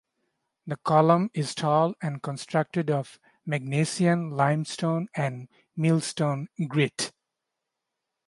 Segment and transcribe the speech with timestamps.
[0.65, 7.11] The column is tall and constructed of Magnesian Limestone and millstone grit.